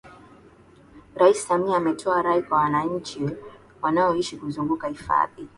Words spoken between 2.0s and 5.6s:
rai kwa wanachi wanaoishi kuzunguka hifadhi